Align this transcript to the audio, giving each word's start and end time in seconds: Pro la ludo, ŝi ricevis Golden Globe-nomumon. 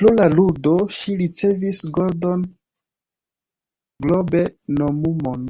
Pro 0.00 0.12
la 0.20 0.28
ludo, 0.38 0.72
ŝi 1.00 1.16
ricevis 1.24 1.82
Golden 2.00 2.46
Globe-nomumon. 4.08 5.48